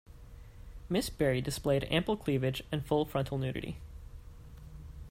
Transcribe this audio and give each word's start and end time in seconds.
Miss 0.89 1.11
Barrey 1.11 1.41
displayed 1.43 1.83
ample 1.91 2.17
cleavage 2.17 2.63
and 2.71 2.83
full 2.83 3.05
frontal 3.05 3.37
nudity. 3.37 3.77